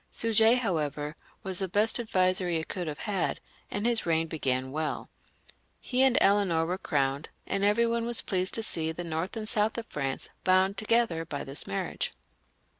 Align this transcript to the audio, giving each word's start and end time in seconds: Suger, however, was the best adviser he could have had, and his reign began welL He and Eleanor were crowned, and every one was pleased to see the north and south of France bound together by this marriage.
Suger, 0.09 0.55
however, 0.55 1.15
was 1.43 1.59
the 1.59 1.67
best 1.67 1.99
adviser 1.99 2.49
he 2.49 2.63
could 2.63 2.87
have 2.87 2.97
had, 3.05 3.39
and 3.69 3.85
his 3.85 4.03
reign 4.03 4.25
began 4.25 4.71
welL 4.71 5.11
He 5.79 6.01
and 6.01 6.17
Eleanor 6.19 6.65
were 6.65 6.79
crowned, 6.79 7.29
and 7.45 7.63
every 7.63 7.85
one 7.85 8.07
was 8.07 8.23
pleased 8.23 8.55
to 8.55 8.63
see 8.63 8.91
the 8.91 9.03
north 9.03 9.37
and 9.37 9.47
south 9.47 9.77
of 9.77 9.85
France 9.85 10.27
bound 10.43 10.75
together 10.75 11.23
by 11.23 11.43
this 11.43 11.67
marriage. 11.67 12.09